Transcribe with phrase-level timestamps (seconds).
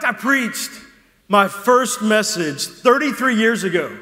[0.00, 0.70] fact, I preached
[1.28, 3.96] my first message 33 years ago.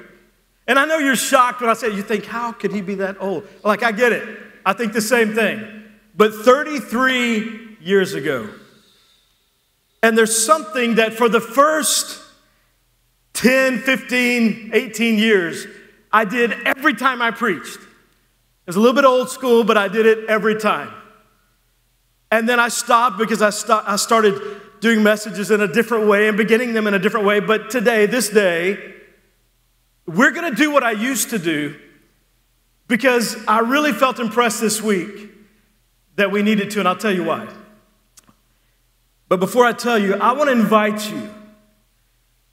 [0.66, 3.16] And I know you're shocked when I say, you think, how could he be that
[3.20, 3.46] old?
[3.62, 4.38] Like, I get it.
[4.64, 5.84] I think the same thing.
[6.16, 8.48] But 33 years ago.
[10.02, 12.22] And there's something that for the first
[13.34, 15.66] 10, 15, 18 years,
[16.12, 17.76] I did every time I preached.
[17.76, 20.90] It was a little bit old school, but I did it every time.
[22.30, 24.40] And then I stopped because I, st- I started
[24.84, 27.40] doing messages in a different way and beginning them in a different way.
[27.40, 28.94] But today, this day,
[30.06, 31.74] we're going to do what I used to do
[32.86, 35.30] because I really felt impressed this week
[36.16, 37.48] that we needed to, and I'll tell you why.
[39.30, 41.30] But before I tell you, I want to invite you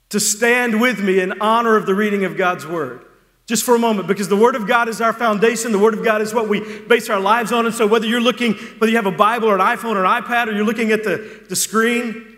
[0.08, 3.06] to stand with me in honor of the reading of God's Word.
[3.46, 5.74] Just for a moment, because the Word of God is our foundation.
[5.74, 7.66] The Word of God is what we base our lives on.
[7.66, 10.24] And so, whether you're looking, whether you have a Bible or an iPhone or an
[10.24, 12.31] iPad, or you're looking at the, the screen,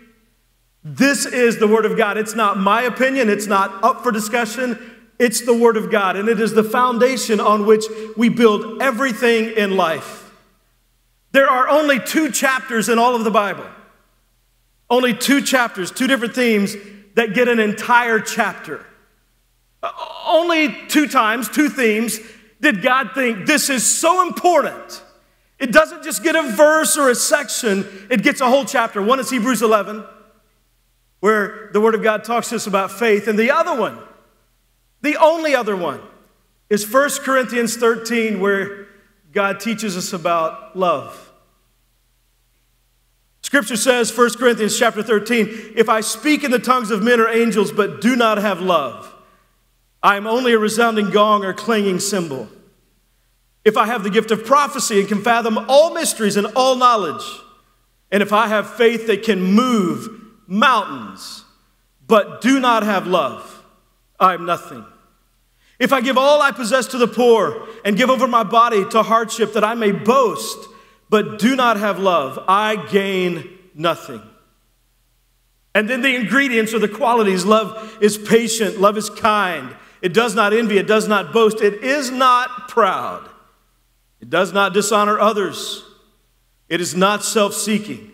[0.84, 2.18] this is the Word of God.
[2.18, 4.90] It's not my opinion, it's not up for discussion.
[5.18, 7.84] It's the Word of God, and it is the foundation on which
[8.16, 10.32] we build everything in life.
[11.32, 13.66] There are only two chapters in all of the Bible,
[14.90, 16.74] only two chapters, two different themes
[17.14, 18.84] that get an entire chapter.
[19.82, 19.90] Uh,
[20.26, 22.18] only two times, two themes,
[22.60, 25.02] did God think this is so important.
[25.58, 29.00] It doesn't just get a verse or a section, it gets a whole chapter.
[29.00, 30.04] One is Hebrews 11,
[31.24, 33.98] where the Word of God talks to us about faith, and the other one,
[35.00, 35.98] the only other one
[36.68, 38.88] is 1 Corinthians 13, where
[39.32, 41.32] God teaches us about love.
[43.40, 47.28] Scripture says, 1 Corinthians chapter 13, if I speak in the tongues of men or
[47.28, 49.10] angels but do not have love,
[50.02, 52.50] I am only a resounding gong or clanging cymbal.
[53.64, 57.24] If I have the gift of prophecy and can fathom all mysteries and all knowledge,
[58.12, 60.20] and if I have faith that can move
[60.58, 61.44] mountains
[62.06, 63.62] but do not have love,
[64.20, 64.84] I am nothing.
[65.78, 69.02] If I give all I possess to the poor and give over my body to
[69.02, 70.68] hardship that I may boast,
[71.10, 74.22] but do not have love, I gain nothing.
[75.74, 77.44] And then the ingredients or the qualities.
[77.44, 81.82] Love is patient, love is kind, it does not envy, it does not boast, it
[81.82, 83.28] is not proud,
[84.20, 85.84] it does not dishonor others,
[86.68, 88.12] it is not self seeking,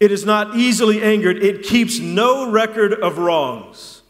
[0.00, 4.02] it is not easily angered, it keeps no record of wrongs.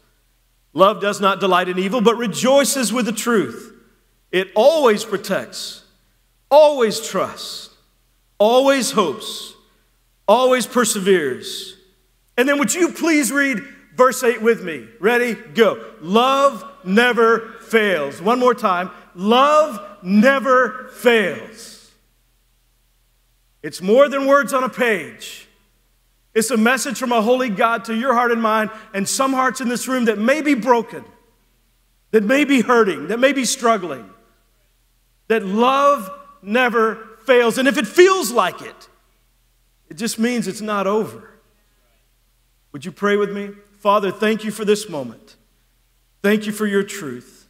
[0.73, 3.73] Love does not delight in evil, but rejoices with the truth.
[4.31, 5.83] It always protects,
[6.51, 7.75] always trusts,
[8.37, 9.55] always hopes,
[10.27, 11.75] always perseveres.
[12.37, 13.59] And then, would you please read
[13.95, 14.87] verse 8 with me?
[14.99, 15.33] Ready?
[15.33, 15.93] Go.
[16.01, 18.21] Love never fails.
[18.21, 18.91] One more time.
[19.15, 21.91] Love never fails.
[23.61, 25.48] It's more than words on a page.
[26.33, 29.61] It's a message from a holy God to your heart and mind, and some hearts
[29.61, 31.03] in this room that may be broken,
[32.11, 34.09] that may be hurting, that may be struggling.
[35.27, 36.09] That love
[36.41, 37.57] never fails.
[37.57, 38.89] And if it feels like it,
[39.89, 41.29] it just means it's not over.
[42.71, 43.49] Would you pray with me?
[43.79, 45.35] Father, thank you for this moment.
[46.21, 47.47] Thank you for your truth.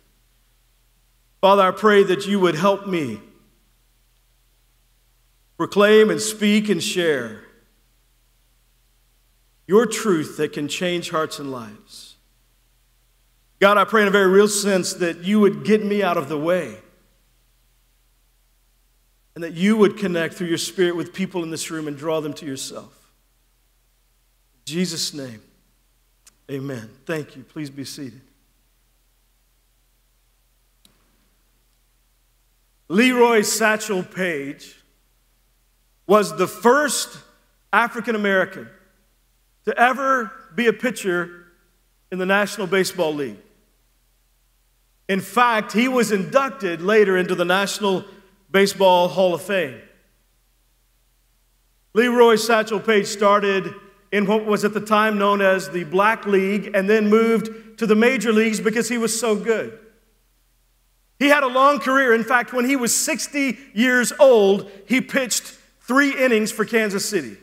[1.42, 3.20] Father, I pray that you would help me
[5.58, 7.44] proclaim and speak and share
[9.70, 12.16] your truth that can change hearts and lives.
[13.60, 16.28] God, I pray in a very real sense that you would get me out of
[16.28, 16.80] the way
[19.36, 22.20] and that you would connect through your spirit with people in this room and draw
[22.20, 23.12] them to yourself.
[24.56, 25.44] In Jesus' name,
[26.50, 26.90] amen.
[27.06, 27.44] Thank you.
[27.44, 28.22] Please be seated.
[32.88, 34.78] Leroy Satchel Paige
[36.08, 37.20] was the first
[37.72, 38.68] African American
[39.70, 41.46] to ever be a pitcher
[42.12, 43.38] in the National Baseball League.
[45.08, 48.04] In fact, he was inducted later into the National
[48.50, 49.80] Baseball Hall of Fame.
[51.94, 53.76] Leroy Satchel Paige started
[54.12, 57.86] in what was at the time known as the Black League and then moved to
[57.86, 59.78] the major leagues because he was so good.
[61.20, 62.16] He had a long career.
[62.16, 65.44] In fact, when he was 60 years old, he pitched
[65.82, 67.38] three innings for Kansas City.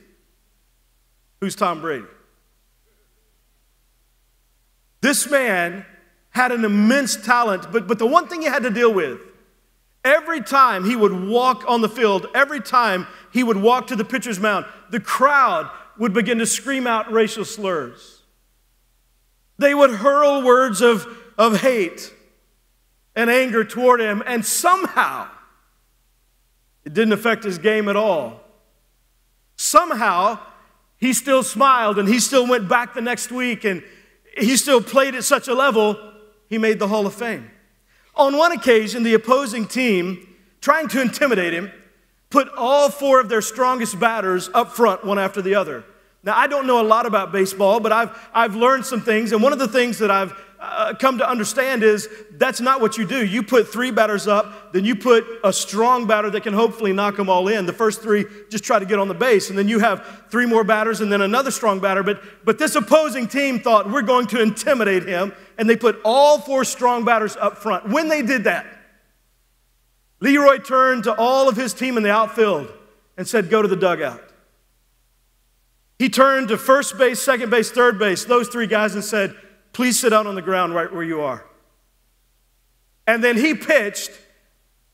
[1.41, 2.07] Who's Tom Brady?
[5.07, 5.87] This man
[6.31, 9.21] had an immense talent, but, but the one thing he had to deal with
[10.05, 14.05] every time he would walk on the field, every time he would walk to the
[14.05, 18.23] pitcher's mound, the crowd would begin to scream out racial slurs.
[19.59, 21.07] They would hurl words of,
[21.39, 22.13] of hate
[23.15, 25.29] and anger toward him, and somehow
[26.85, 28.41] it didn't affect his game at all.
[29.55, 30.41] Somehow
[30.97, 33.85] he still smiled and he still went back the next week and
[34.37, 36.13] he still played at such a level,
[36.49, 37.51] he made the Hall of Fame.
[38.15, 41.71] On one occasion, the opposing team, trying to intimidate him,
[42.31, 45.85] put all four of their strongest batters up front, one after the other.
[46.23, 49.33] Now, I don't know a lot about baseball, but I've, I've learned some things.
[49.33, 52.97] And one of the things that I've uh, come to understand is that's not what
[52.97, 53.25] you do.
[53.25, 57.17] You put three batters up, then you put a strong batter that can hopefully knock
[57.17, 57.67] them all in.
[57.67, 60.47] The first three just try to get on the base, and then you have three
[60.47, 62.03] more batters and then another strong batter.
[62.03, 66.41] But, but this opposing team thought we're going to intimidate him, and they put all
[66.41, 67.89] four strong batters up front.
[67.89, 68.67] When they did that,
[70.21, 72.73] Leroy turned to all of his team in the outfield
[73.17, 74.23] and said, Go to the dugout.
[75.99, 79.35] He turned to first base, second base, third base, those three guys, and said,
[79.73, 81.45] Please sit down on the ground right where you are.
[83.07, 84.11] And then he pitched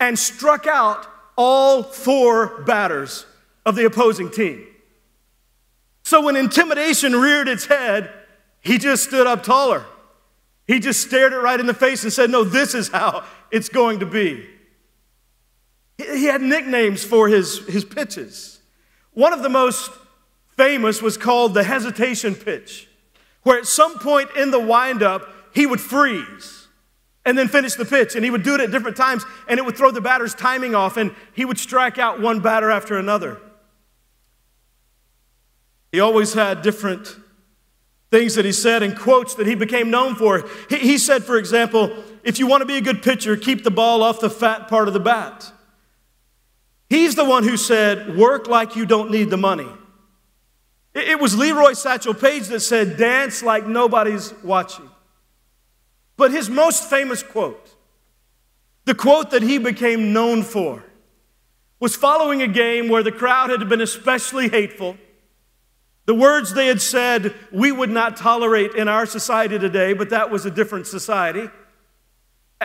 [0.00, 1.06] and struck out
[1.36, 3.24] all four batters
[3.64, 4.66] of the opposing team.
[6.02, 8.12] So when intimidation reared its head,
[8.60, 9.84] he just stood up taller.
[10.66, 13.68] He just stared it right in the face and said, No, this is how it's
[13.68, 14.46] going to be.
[15.98, 18.60] He had nicknames for his, his pitches.
[19.12, 19.90] One of the most
[20.56, 22.88] famous was called the hesitation pitch,
[23.42, 26.68] where at some point in the windup, he would freeze
[27.24, 28.14] and then finish the pitch.
[28.14, 30.74] And he would do it at different times, and it would throw the batter's timing
[30.74, 33.40] off, and he would strike out one batter after another.
[35.92, 37.16] He always had different
[38.10, 40.44] things that he said and quotes that he became known for.
[40.68, 43.70] He, he said, for example, if you want to be a good pitcher, keep the
[43.70, 45.50] ball off the fat part of the bat.
[46.90, 49.68] He's the one who said, work like you don't need the money.
[50.94, 54.90] It was Leroy Satchel Paige that said, Dance like nobody's watching.
[56.16, 57.74] But his most famous quote,
[58.84, 60.84] the quote that he became known for,
[61.80, 64.96] was following a game where the crowd had been especially hateful.
[66.04, 70.30] The words they had said we would not tolerate in our society today, but that
[70.30, 71.48] was a different society.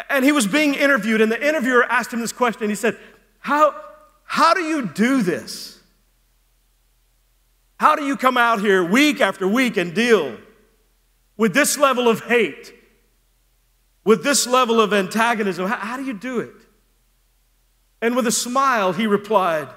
[0.09, 2.69] And he was being interviewed, and the interviewer asked him this question.
[2.69, 2.97] He said,
[3.39, 3.73] How,
[4.23, 5.76] how do you do this?
[7.79, 10.37] How do you come out here week after week and deal
[11.37, 12.73] with this level of hate,
[14.03, 15.67] with this level of antagonism?
[15.67, 16.55] How, how do you do it?
[18.01, 19.69] And with a smile, he replied,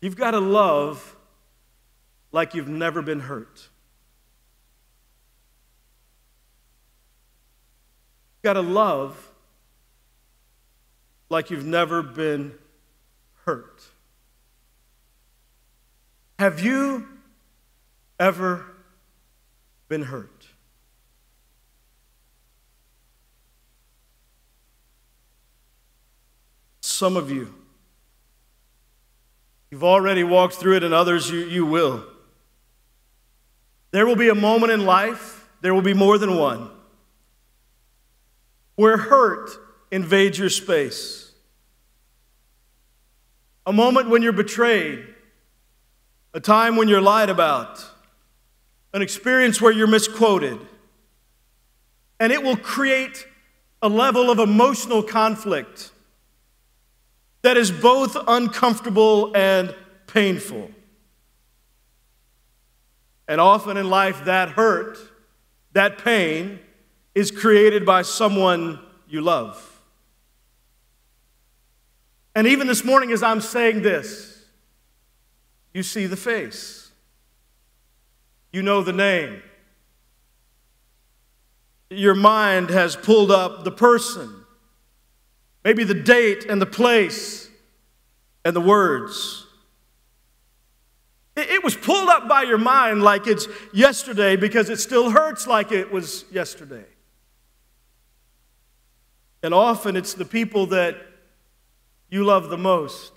[0.00, 1.16] You've got to love
[2.32, 3.68] like you've never been hurt.
[8.36, 9.30] You've got to love
[11.28, 12.54] like you've never been
[13.44, 13.89] hurt.
[16.40, 17.06] Have you
[18.18, 18.64] ever
[19.90, 20.46] been hurt?
[26.80, 27.52] Some of you,
[29.70, 32.06] you've already walked through it, and others you, you will.
[33.90, 36.70] There will be a moment in life, there will be more than one,
[38.76, 39.50] where hurt
[39.90, 41.32] invades your space.
[43.66, 45.16] A moment when you're betrayed
[46.32, 47.84] a time when you're lied about,
[48.92, 50.58] an experience where you're misquoted.
[52.18, 53.26] And it will create
[53.82, 55.90] a level of emotional conflict
[57.42, 59.74] that is both uncomfortable and
[60.06, 60.70] painful.
[63.26, 64.98] And often in life, that hurt,
[65.72, 66.58] that pain,
[67.14, 69.66] is created by someone you love.
[72.34, 74.29] And even this morning, as I'm saying this,
[75.72, 76.90] you see the face.
[78.52, 79.42] You know the name.
[81.90, 84.44] Your mind has pulled up the person,
[85.64, 87.48] maybe the date and the place
[88.44, 89.46] and the words.
[91.36, 95.72] It was pulled up by your mind like it's yesterday because it still hurts like
[95.72, 96.84] it was yesterday.
[99.42, 100.96] And often it's the people that
[102.10, 103.12] you love the most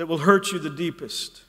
[0.00, 1.42] that will hurt you the deepest.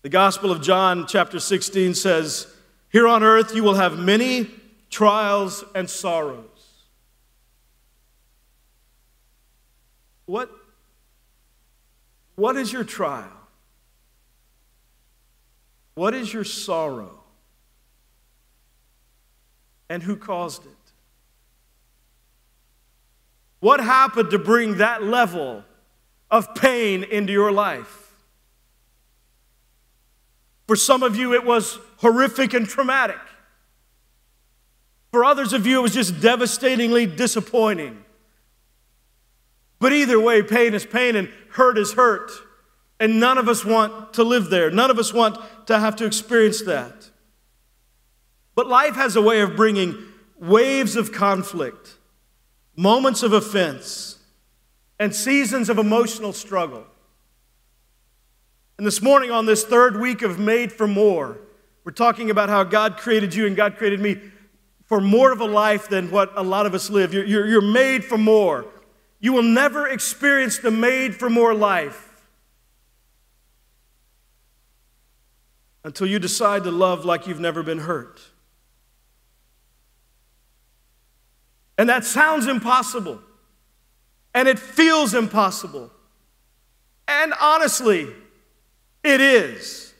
[0.00, 2.46] The Gospel of John, chapter 16, says,
[2.88, 4.48] Here on earth you will have many
[4.88, 6.46] trials and sorrows.
[10.24, 10.50] What,
[12.36, 13.28] what is your trial?
[15.94, 17.20] What is your sorrow?
[19.90, 20.75] And who caused it?
[23.66, 25.64] What happened to bring that level
[26.30, 28.14] of pain into your life?
[30.68, 33.18] For some of you, it was horrific and traumatic.
[35.10, 38.04] For others of you, it was just devastatingly disappointing.
[39.80, 42.30] But either way, pain is pain and hurt is hurt.
[43.00, 44.70] And none of us want to live there.
[44.70, 47.10] None of us want to have to experience that.
[48.54, 50.04] But life has a way of bringing
[50.38, 51.95] waves of conflict,
[52.76, 54.18] moments of offense,
[54.98, 56.84] and seasons of emotional struggle.
[58.78, 61.38] And this morning, on this third week of Made for More,
[61.84, 64.20] we're talking about how God created you and God created me
[64.84, 67.12] for more of a life than what a lot of us live.
[67.14, 68.66] You're, you're, you're made for more.
[69.20, 72.02] You will never experience the made for more life
[75.84, 78.20] until you decide to love like you've never been hurt.
[81.78, 83.20] And that sounds impossible.
[84.34, 85.90] And it feels impossible.
[87.08, 88.08] And honestly,
[89.02, 89.94] it is.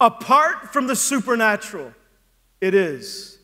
[0.00, 1.92] Apart from the supernatural,
[2.60, 3.38] it is.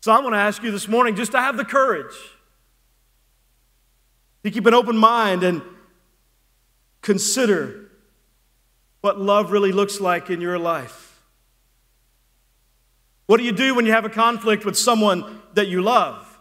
[0.00, 2.14] So I'm going to ask you this morning just to have the courage
[4.44, 5.60] to keep an open mind and
[7.02, 7.90] consider
[9.00, 11.07] what love really looks like in your life.
[13.28, 16.38] What do you do when you have a conflict with someone that you love?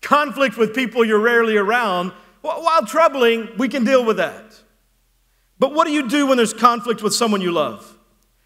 [0.00, 4.44] Conflict with people you're rarely around, while troubling, we can deal with that.
[5.58, 7.98] But what do you do when there's conflict with someone you love?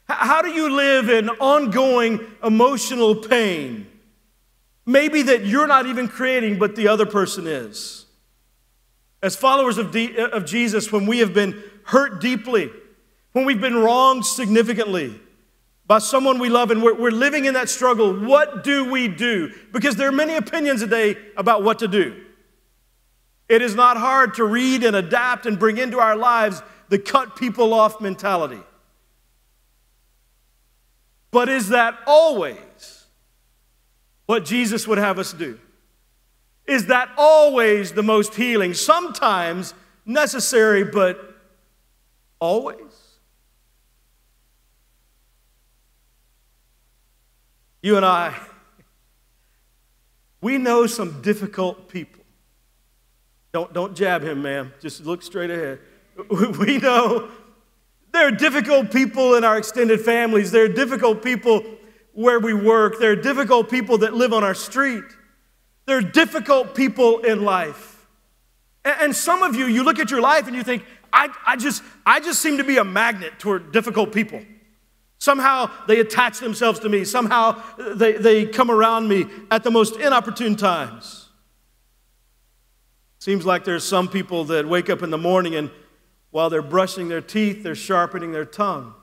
[0.08, 3.86] How do you live in ongoing emotional pain?
[4.86, 8.06] Maybe that you're not even creating, but the other person is.
[9.22, 9.94] As followers of,
[10.32, 12.70] of Jesus, when we have been hurt deeply,
[13.32, 15.20] when we've been wronged significantly
[15.90, 19.52] by someone we love and we're, we're living in that struggle, what do we do?
[19.72, 22.26] Because there are many opinions today about what to do.
[23.48, 27.34] It is not hard to read and adapt and bring into our lives the cut
[27.34, 28.60] people off mentality.
[31.32, 33.06] But is that always
[34.26, 35.58] what Jesus would have us do?
[36.68, 38.74] Is that always the most healing?
[38.74, 39.74] Sometimes
[40.06, 41.34] necessary, but
[42.38, 42.89] always?
[47.82, 48.38] You and I,
[50.40, 52.22] we know some difficult people.
[53.52, 54.72] Don't, don't jab him, ma'am.
[54.80, 55.80] Just look straight ahead.
[56.58, 57.30] We know
[58.12, 60.50] there are difficult people in our extended families.
[60.50, 61.64] There are difficult people
[62.12, 62.98] where we work.
[62.98, 65.04] There are difficult people that live on our street.
[65.86, 68.06] There are difficult people in life.
[68.84, 71.82] And some of you, you look at your life and you think, I, I, just,
[72.04, 74.42] I just seem to be a magnet toward difficult people.
[75.20, 77.04] Somehow they attach themselves to me.
[77.04, 81.28] Somehow they, they come around me at the most inopportune times.
[83.18, 85.70] Seems like there's some people that wake up in the morning and
[86.30, 88.94] while they're brushing their teeth, they're sharpening their tongue.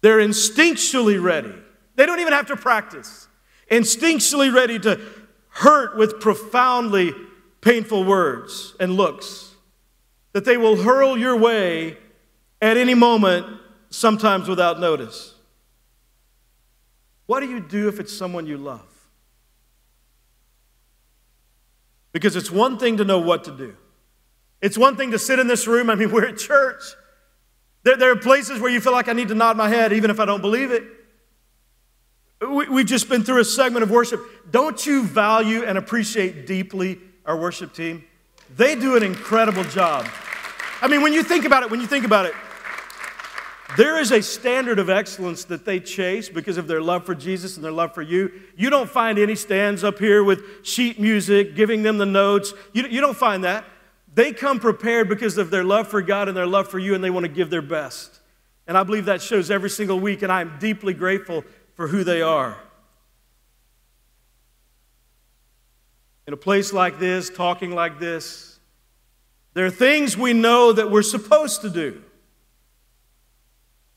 [0.00, 1.54] They're instinctually ready.
[1.94, 3.28] They don't even have to practice
[3.70, 5.00] instinctually ready to
[5.48, 7.14] hurt with profoundly
[7.62, 9.54] painful words and looks,
[10.32, 11.96] that they will hurl your way
[12.62, 13.44] at any moment,
[13.90, 15.34] sometimes without notice.
[17.26, 18.86] What do you do if it's someone you love?
[22.12, 23.74] Because it's one thing to know what to do.
[24.60, 25.90] It's one thing to sit in this room.
[25.90, 26.82] I mean, we're at church.
[27.82, 30.10] There, there are places where you feel like I need to nod my head, even
[30.10, 30.84] if I don't believe it.
[32.48, 34.20] We've just been through a segment of worship.
[34.50, 38.04] Don't you value and appreciate deeply our worship team?
[38.56, 40.06] They do an incredible job.
[40.80, 42.34] I mean, when you think about it, when you think about it,
[43.76, 47.56] there is a standard of excellence that they chase because of their love for Jesus
[47.56, 48.32] and their love for you.
[48.56, 52.52] You don't find any stands up here with sheet music, giving them the notes.
[52.72, 53.64] You, you don't find that.
[54.14, 57.02] They come prepared because of their love for God and their love for you, and
[57.02, 58.20] they want to give their best.
[58.66, 62.04] And I believe that shows every single week, and I am deeply grateful for who
[62.04, 62.58] they are.
[66.26, 68.58] In a place like this, talking like this,
[69.54, 72.02] there are things we know that we're supposed to do.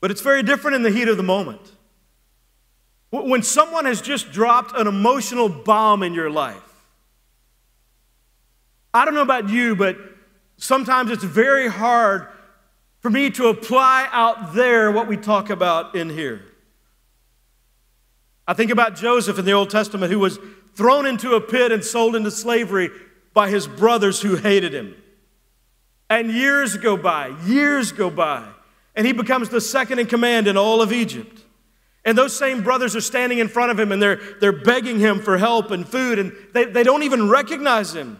[0.06, 1.60] But it's very different in the heat of the moment.
[3.10, 6.62] When someone has just dropped an emotional bomb in your life,
[8.94, 9.98] I don't know about you, but
[10.58, 12.28] sometimes it's very hard
[13.00, 16.40] for me to apply out there what we talk about in here.
[18.46, 20.38] I think about Joseph in the Old Testament who was
[20.74, 22.90] thrown into a pit and sold into slavery
[23.34, 24.94] by his brothers who hated him.
[26.08, 28.52] And years go by, years go by,
[28.96, 31.42] and he becomes the second in command in all of Egypt.
[32.04, 35.20] And those same brothers are standing in front of him and they're, they're begging him
[35.20, 38.18] for help and food, and they, they don't even recognize him.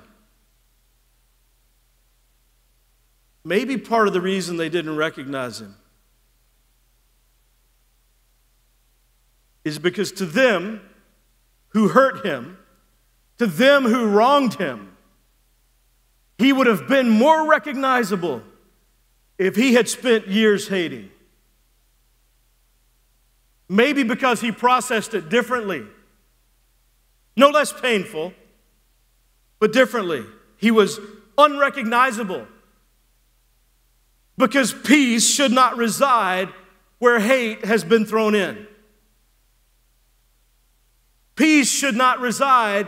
[3.44, 5.76] Maybe part of the reason they didn't recognize him
[9.64, 10.80] is because to them
[11.68, 12.58] who hurt him,
[13.38, 14.96] to them who wronged him,
[16.38, 18.42] he would have been more recognizable
[19.38, 21.10] if he had spent years hating.
[23.68, 25.84] Maybe because he processed it differently.
[27.36, 28.32] No less painful,
[29.58, 30.24] but differently.
[30.56, 30.98] He was
[31.36, 32.46] unrecognizable
[34.38, 36.48] because peace should not reside
[36.98, 38.66] where hate has been thrown in.
[41.34, 42.86] Peace should not reside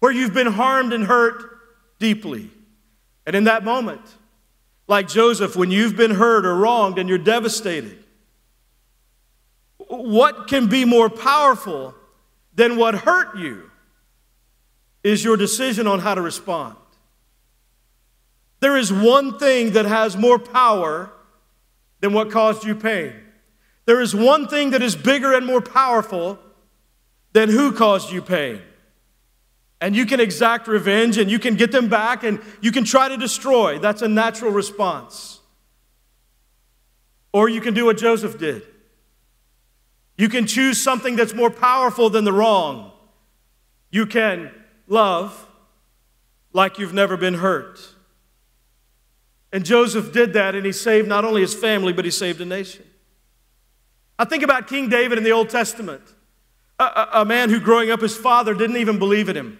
[0.00, 1.42] where you've been harmed and hurt
[1.98, 2.50] deeply.
[3.26, 4.02] And in that moment,
[4.86, 8.04] like Joseph, when you've been hurt or wronged and you're devastated,
[9.78, 11.94] what can be more powerful
[12.54, 13.70] than what hurt you
[15.02, 16.76] is your decision on how to respond.
[18.60, 21.12] There is one thing that has more power
[22.00, 23.12] than what caused you pain.
[23.84, 26.38] There is one thing that is bigger and more powerful
[27.34, 28.62] than who caused you pain.
[29.84, 33.06] And you can exact revenge and you can get them back and you can try
[33.06, 33.78] to destroy.
[33.78, 35.40] That's a natural response.
[37.34, 38.62] Or you can do what Joseph did.
[40.16, 42.92] You can choose something that's more powerful than the wrong.
[43.90, 44.52] You can
[44.86, 45.46] love
[46.54, 47.78] like you've never been hurt.
[49.52, 52.46] And Joseph did that, and he saved not only his family, but he saved a
[52.46, 52.86] nation.
[54.18, 56.00] I think about King David in the Old Testament,
[56.78, 59.58] a, a, a man who, growing up, his father didn't even believe in him.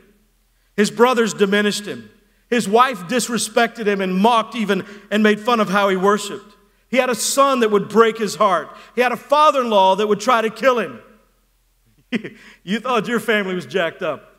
[0.76, 2.10] His brothers diminished him.
[2.50, 6.54] His wife disrespected him and mocked even and made fun of how he worshiped.
[6.88, 8.68] He had a son that would break his heart.
[8.94, 11.00] He had a father in law that would try to kill him.
[12.62, 14.30] you thought your family was jacked up.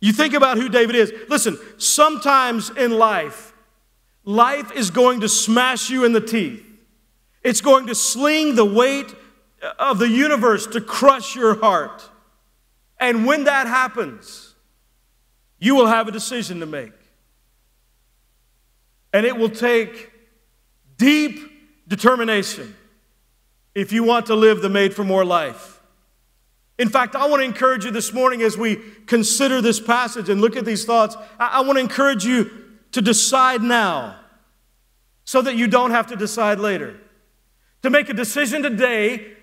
[0.00, 1.12] You think about who David is.
[1.28, 3.52] Listen, sometimes in life,
[4.24, 6.64] life is going to smash you in the teeth.
[7.42, 9.14] It's going to sling the weight
[9.78, 12.08] of the universe to crush your heart.
[12.98, 14.49] And when that happens,
[15.60, 16.92] you will have a decision to make.
[19.12, 20.10] And it will take
[20.96, 22.74] deep determination
[23.74, 25.80] if you want to live the made for more life.
[26.78, 30.40] In fact, I want to encourage you this morning as we consider this passage and
[30.40, 31.14] look at these thoughts.
[31.38, 32.50] I, want to encourage you
[32.92, 34.16] to decide now
[35.24, 36.98] so that you don't have to decide later.
[37.82, 39.34] To make a decision today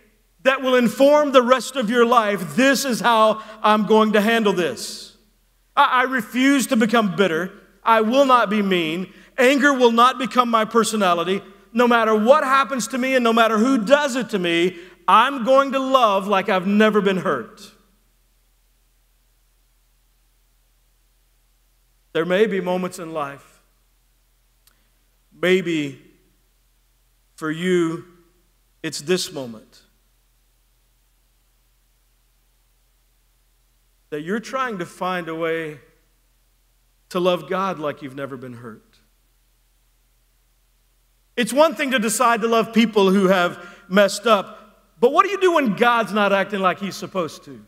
[0.44, 2.56] that will inform the rest of your life.
[2.56, 5.17] This is how I'm going to handle this.
[5.78, 7.52] I, I refuse to become bitter.
[7.84, 9.14] I will not be mean.
[9.38, 11.42] Anger will not become my personality.
[11.72, 15.46] No matter what happens to me and no matter who does it to me, I'm
[15.46, 17.72] going to love like I've never been hurt.
[22.12, 23.62] There may be moments in life,
[25.40, 26.02] maybe
[27.36, 28.06] for you,
[28.82, 29.67] it's this moment
[34.10, 35.80] that you're trying to find a way
[37.10, 38.84] to love God like you've never been hurt.
[41.36, 44.58] It's one thing to decide to love people who have messed up,
[45.00, 47.64] but what do you do when God's not acting like He's supposed to?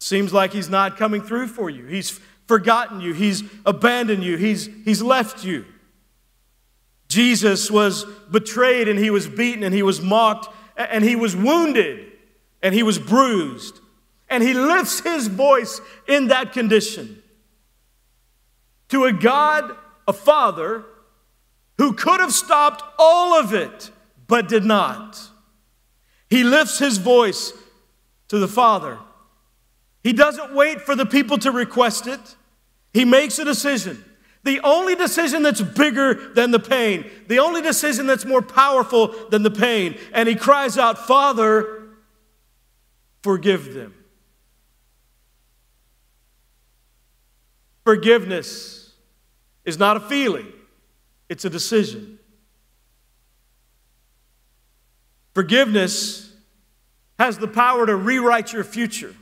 [0.00, 1.86] Seems like He's not coming through for you.
[1.86, 5.64] He's forgotten you, He's abandoned you, He's, he's left you.
[7.08, 12.09] Jesus was betrayed and He was beaten and He was mocked and He was wounded
[12.62, 13.80] and He was bruised.
[14.28, 17.22] And He lifts His voice in that condition
[18.90, 20.84] to a God a father
[21.78, 23.90] who could have stopped all of it,
[24.26, 25.18] but did not.
[26.28, 27.52] He lifts his voice
[28.28, 28.98] to the Father.
[30.02, 32.20] He doesn't wait for the people to request it,
[32.92, 34.04] he makes a decision.
[34.42, 39.42] The only decision that's bigger than the pain, the only decision that's more powerful than
[39.42, 39.98] the pain.
[40.14, 41.79] And he cries out, Father,
[43.22, 43.94] forgive them.
[47.84, 48.92] Forgiveness
[49.64, 50.46] is not a feeling,
[51.28, 52.18] it's a decision.
[55.34, 56.32] Forgiveness
[57.18, 59.14] has the power to rewrite your future.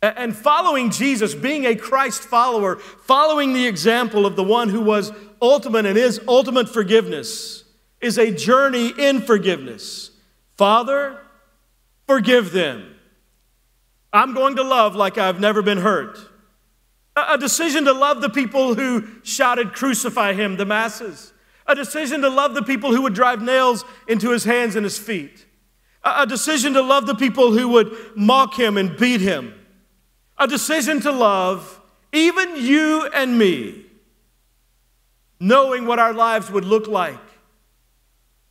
[0.00, 5.12] And following Jesus, being a Christ follower, following the example of the one who was
[5.42, 7.64] ultimate and is ultimate forgiveness,
[8.00, 10.12] is a journey in forgiveness.
[10.56, 11.20] Father,
[12.08, 12.96] forgive them.
[14.12, 16.18] I'm going to love like I've never been hurt.
[17.14, 21.32] A decision to love the people who shouted, Crucify him, the masses.
[21.66, 24.98] A decision to love the people who would drive nails into his hands and his
[24.98, 25.46] feet.
[26.02, 29.54] A decision to love the people who would mock him and beat him.
[30.38, 31.80] A decision to love
[32.12, 33.84] even you and me,
[35.38, 37.18] knowing what our lives would look like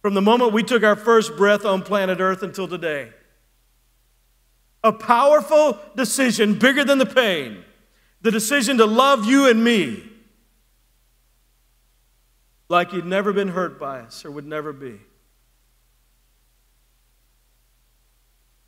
[0.02, 3.10] from the moment we took our first breath on planet Earth until today.
[4.88, 7.64] A powerful decision, bigger than the pain,
[8.22, 10.04] the decision to love you and me
[12.70, 15.00] like you'd never been hurt by us or would never be.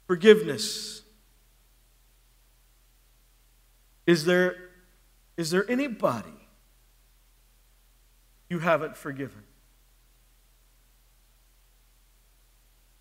[0.08, 1.01] Forgiveness.
[4.05, 4.55] Is there,
[5.38, 6.29] is there anybody
[8.49, 9.43] you haven't forgiven?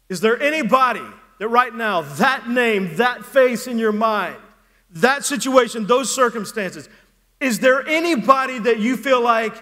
[0.08, 1.04] Is there anybody
[1.38, 4.36] that right now, that name, that face in your mind,
[4.90, 6.88] that situation, those circumstances,
[7.40, 9.54] is there anybody that you feel like,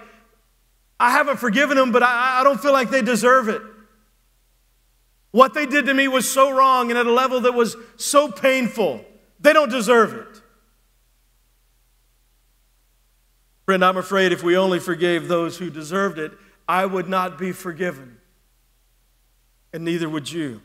[0.98, 3.60] I haven't forgiven them, but I, I don't feel like they deserve it?
[5.32, 8.30] What they did to me was so wrong and at a level that was so
[8.30, 9.04] painful.
[9.38, 10.42] They don't deserve it.
[13.66, 16.32] Friend, I'm afraid if we only forgave those who deserved it,
[16.66, 18.16] I would not be forgiven.
[19.74, 20.62] And neither would you.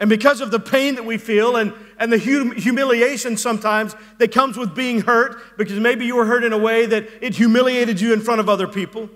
[0.00, 4.30] And because of the pain that we feel and, and the hum- humiliation sometimes that
[4.30, 8.00] comes with being hurt, because maybe you were hurt in a way that it humiliated
[8.00, 9.10] you in front of other people,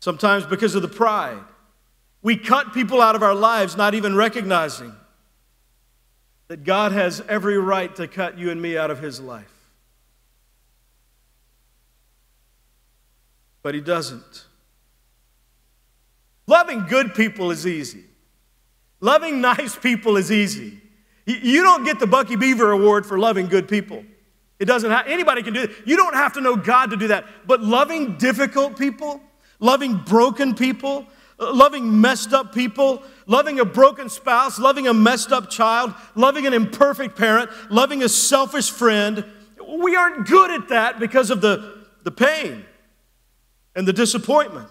[0.00, 1.42] sometimes because of the pride,
[2.22, 4.94] we cut people out of our lives not even recognizing
[6.48, 9.52] that God has every right to cut you and me out of his life.
[13.62, 14.46] But he doesn't.
[16.46, 18.04] Loving good people is easy.
[19.02, 20.80] Loving nice people is easy.
[21.26, 24.04] You don't get the Bucky Beaver Award for loving good people.
[24.58, 25.72] It doesn't have, anybody can do it.
[25.84, 27.26] You don't have to know God to do that.
[27.46, 29.20] But loving difficult people,
[29.58, 31.04] loving broken people,
[31.40, 36.46] uh, loving messed up people, loving a broken spouse, loving a messed up child, loving
[36.46, 39.24] an imperfect parent, loving a selfish friend,
[39.78, 42.64] we aren't good at that because of the, the pain
[43.74, 44.70] and the disappointment.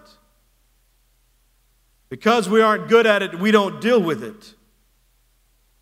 [2.12, 4.52] Because we aren't good at it, we don't deal with it.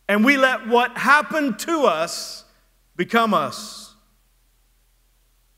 [0.08, 2.44] And we let what happened to us
[2.94, 3.96] become us.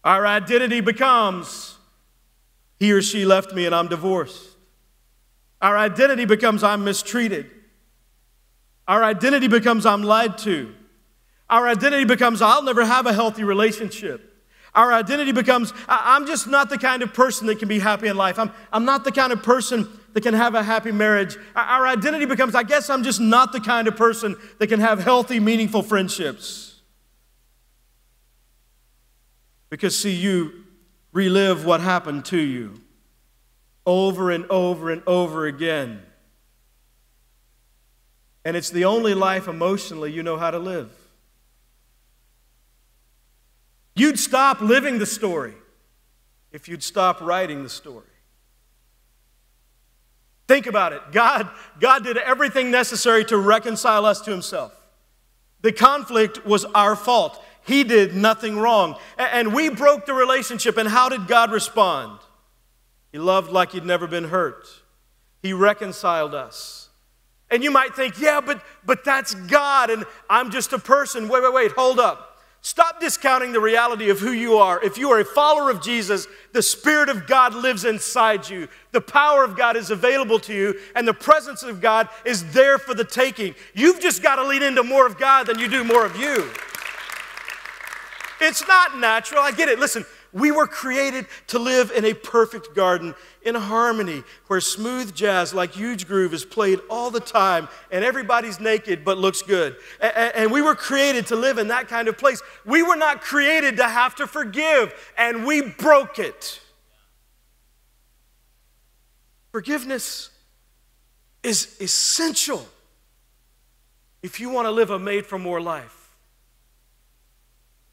[0.02, 1.76] Our identity becomes
[2.78, 4.48] he or she left me and I'm divorced.
[5.60, 7.50] Our identity becomes I'm mistreated.
[8.88, 10.72] Our identity becomes I'm lied to.
[11.50, 14.26] Our identity becomes I'll never have a healthy relationship.
[14.74, 18.16] Our identity becomes I'm just not the kind of person that can be happy in
[18.16, 18.38] life.
[18.38, 21.36] I'm, I'm not the kind of person that can have a happy marriage.
[21.56, 25.02] Our identity becomes, I guess I'm just not the kind of person that can have
[25.02, 26.80] healthy, meaningful friendships.
[29.70, 30.64] Because, see, you
[31.12, 32.80] relive what happened to you
[33.86, 36.02] over and over and over again.
[38.44, 40.90] And it's the only life emotionally you know how to live.
[43.94, 45.54] You'd stop living the story
[46.50, 48.04] if you'd stop writing the story.
[50.52, 51.00] Think about it.
[51.12, 51.48] God,
[51.80, 54.78] God did everything necessary to reconcile us to himself.
[55.62, 57.42] The conflict was our fault.
[57.64, 58.96] He did nothing wrong.
[59.16, 60.76] And we broke the relationship.
[60.76, 62.18] And how did God respond?
[63.12, 64.68] He loved like he'd never been hurt.
[65.40, 66.90] He reconciled us.
[67.50, 71.30] And you might think, yeah, but, but that's God and I'm just a person.
[71.30, 72.31] Wait, wait, wait, hold up.
[72.64, 74.82] Stop discounting the reality of who you are.
[74.84, 78.68] If you are a follower of Jesus, the Spirit of God lives inside you.
[78.92, 82.78] The power of God is available to you, and the presence of God is there
[82.78, 83.56] for the taking.
[83.74, 86.48] You've just got to lean into more of God than you do more of you.
[88.40, 89.40] It's not natural.
[89.40, 89.80] I get it.
[89.80, 95.52] Listen, we were created to live in a perfect garden in harmony where smooth jazz
[95.52, 99.76] like huge groove is played all the time and everybody's naked but looks good.
[100.00, 102.42] And we were created to live in that kind of place.
[102.64, 106.60] We were not created to have to forgive, and we broke it.
[109.50, 110.30] Forgiveness
[111.42, 112.66] is essential
[114.22, 116.10] if you want to live a made for more life,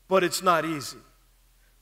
[0.08, 0.98] but it's not easy.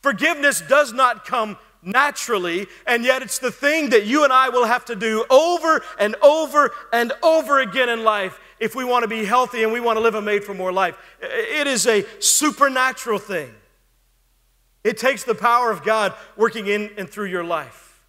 [0.08, 4.64] Forgiveness does not come naturally, and yet it's the thing that you and I will
[4.64, 9.10] have to do over and over and over again in life if we want to
[9.10, 10.98] be healthy and we want to live a made for more life.
[11.20, 13.54] It is a supernatural thing.
[14.86, 18.02] It takes the power of God working in and through your life.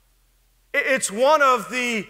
[0.72, 2.06] It's one of the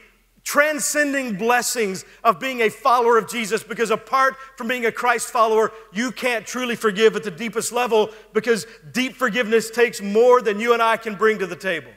[0.48, 5.70] transcending blessings of being a follower of Jesus because apart from being a Christ follower,
[5.92, 10.72] you can't truly forgive at the deepest level because deep forgiveness takes more than you
[10.72, 11.90] and I can bring to the table.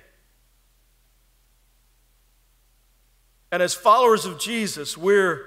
[3.53, 5.45] And as followers of Jesus, we're,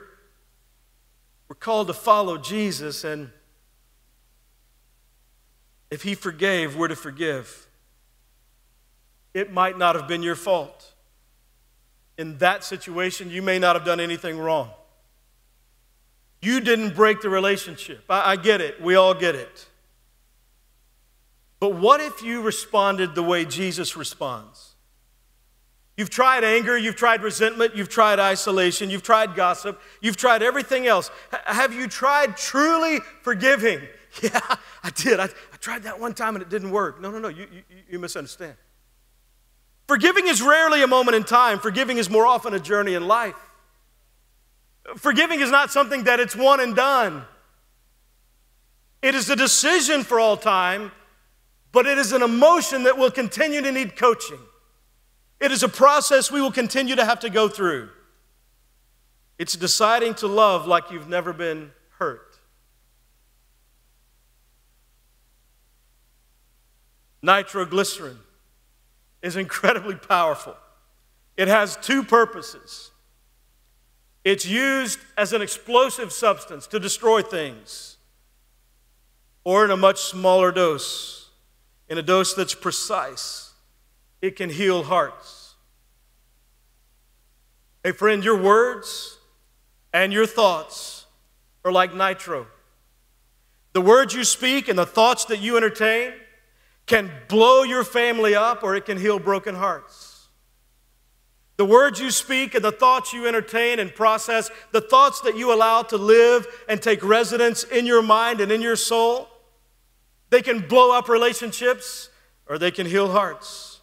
[1.48, 3.28] we're called to follow Jesus, and
[5.90, 7.66] if He forgave, we're to forgive.
[9.34, 10.93] It might not have been your fault
[12.18, 14.70] in that situation, you may not have done anything wrong.
[16.40, 18.04] You didn't break the relationship.
[18.08, 18.80] I, I get it.
[18.80, 19.66] We all get it.
[21.58, 24.74] But what if you responded the way Jesus responds?
[25.96, 30.86] You've tried anger, you've tried resentment, you've tried isolation, you've tried gossip, you've tried everything
[30.86, 31.10] else.
[31.32, 33.80] H- have you tried truly forgiving?
[34.22, 34.38] Yeah,
[34.84, 35.18] I did.
[35.18, 37.00] I, I, tried that one time and it didn't work.
[37.00, 38.54] No, no, no, you, you, you misunderstand.
[39.86, 43.36] Forgiving is rarely a moment in time, forgiving is more often a journey in life.
[44.96, 47.24] Forgiving is not something that it's one and done.
[49.02, 50.92] It is a decision for all time,
[51.72, 54.38] but it is an emotion that will continue to need coaching.
[55.40, 57.90] It is a process we will continue to have to go through.
[59.38, 62.38] It's deciding to love like you've never been hurt.
[67.20, 68.18] Nitroglycerin
[69.24, 70.54] is incredibly powerful.
[71.34, 72.90] It has two purposes.
[74.22, 77.96] It's used as an explosive substance to destroy things,
[79.42, 81.30] or in a much smaller dose,
[81.88, 83.54] in a dose that's precise,
[84.20, 85.54] it can heal hearts.
[87.82, 89.18] Hey, friend, your words
[89.92, 91.06] and your thoughts
[91.64, 92.46] are like nitro.
[93.72, 96.12] The words you speak and the thoughts that you entertain
[96.86, 100.28] can blow your family up or it can heal broken hearts.
[101.56, 105.54] The words you speak and the thoughts you entertain and process, the thoughts that you
[105.54, 109.28] allow to live and take residence in your mind and in your soul,
[110.30, 112.10] they can blow up relationships
[112.48, 113.80] or they can heal hearts.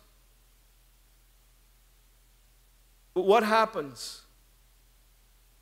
[3.13, 4.21] But what happens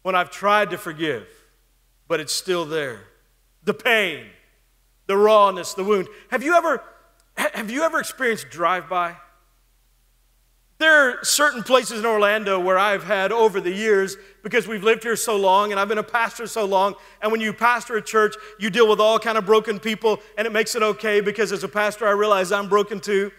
[0.01, 1.27] when I've tried to forgive,
[2.07, 3.01] but it's still there?
[3.63, 4.25] The pain,
[5.05, 6.07] the rawness, the wound.
[6.29, 6.81] Have you ever
[7.39, 9.15] have you ever experienced drive-by?
[10.77, 15.03] There are certain places in Orlando where I've had over the years, because we've lived
[15.03, 18.01] here so long and I've been a pastor so long, and when you pastor a
[18.01, 21.51] church, you deal with all kind of broken people, and it makes it okay because
[21.51, 23.31] as a pastor, I realize I'm broken too.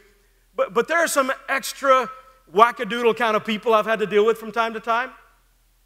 [0.54, 2.10] But, but there are some extra
[2.54, 5.12] wackadoodle kind of people I've had to deal with from time to time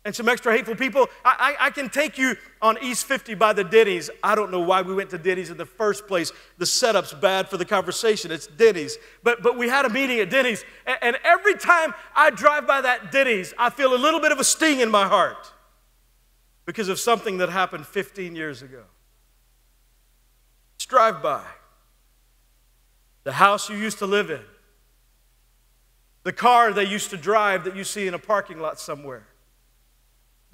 [0.04, 1.08] and some extra hateful people.
[1.24, 4.10] I, I, I, can take you on East 50 by the Denny's.
[4.22, 6.30] I don't know why we went to Denny's in the first place.
[6.58, 8.30] The setup's bad for the conversation.
[8.30, 8.98] It's Denny's.
[9.22, 12.82] But, but we had a meeting at Denny's, and, and every time I drive by
[12.82, 15.52] that Denny's, I feel a little bit of a sting in my heart
[16.66, 18.84] because of something that happened 15 years ago.
[20.76, 21.44] Just drive by.
[23.22, 24.42] The house you used to live in,
[26.24, 29.26] the car they used to drive that you see in a parking lot somewhere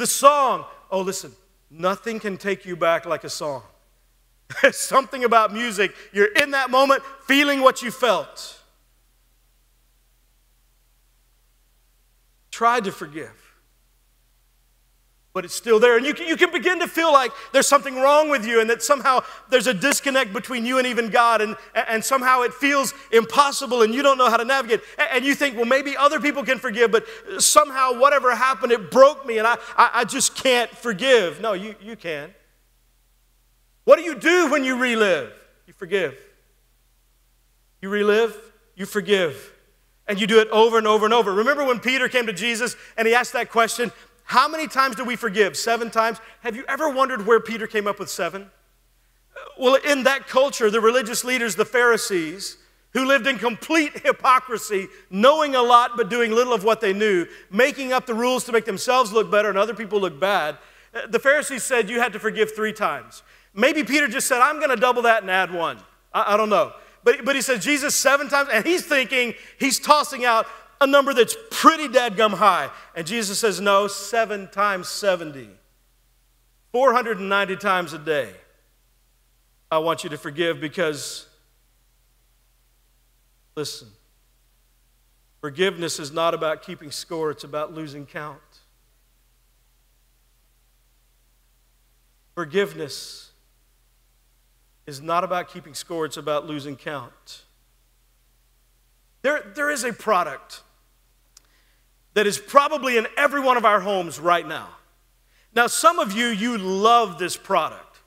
[0.00, 1.30] the song, oh, listen,
[1.70, 3.62] nothing can take you back like a song.
[4.62, 5.94] There's something about music.
[6.10, 8.58] You're in that moment feeling what you felt.
[12.50, 13.49] Tried to forgive
[15.32, 15.96] but it's still there.
[15.96, 18.68] And you can, you can begin to feel like there's something wrong with you and
[18.68, 22.92] that somehow there's a disconnect between you and even God, and, and somehow it feels
[23.12, 24.80] impossible and you don't know how to navigate.
[25.12, 27.06] And you think, well, maybe other people can forgive, but
[27.38, 31.40] somehow whatever happened, it broke me and I, I, I just can't forgive.
[31.40, 32.34] No, you, you can.
[33.84, 35.32] What do you do when you relive?
[35.66, 36.18] You forgive.
[37.80, 38.36] You relive,
[38.74, 39.52] you forgive.
[40.06, 41.32] And you do it over and over and over.
[41.32, 43.92] Remember when Peter came to Jesus and he asked that question
[44.30, 45.56] how many times do we forgive?
[45.56, 46.20] Seven times?
[46.42, 48.48] Have you ever wondered where Peter came up with seven?
[49.58, 52.56] Well, in that culture, the religious leaders, the Pharisees,
[52.92, 57.26] who lived in complete hypocrisy, knowing a lot but doing little of what they knew,
[57.50, 60.58] making up the rules to make themselves look better and other people look bad,
[60.94, 63.24] eh, the Pharisees said you had to forgive three times.
[63.52, 65.78] Maybe Peter just said, I'm going to double that and add one.
[66.14, 66.72] I, I don't know.
[67.02, 70.46] But, but he said Jesus seven times, and he's thinking, he's tossing out
[70.80, 72.70] a number that's pretty dadgum high.
[72.94, 75.48] And Jesus says, no, seven times 70.
[76.72, 78.32] 490 times a day.
[79.70, 81.26] I want you to forgive because,
[83.56, 83.88] listen,
[85.40, 88.40] forgiveness is not about keeping score, it's about losing count.
[92.34, 93.32] Forgiveness
[94.86, 97.42] is not about keeping score, it's about losing count.
[99.22, 100.62] There, there is a product
[102.14, 104.68] that is probably in every one of our homes right now.
[105.55, 108.01] Now, some of you, you love this product.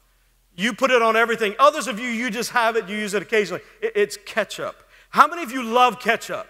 [0.55, 1.55] You put it on everything.
[1.59, 3.61] Others of you, you just have it, you use it occasionally.
[3.81, 4.75] It's ketchup.
[5.09, 6.47] How many of you love ketchup?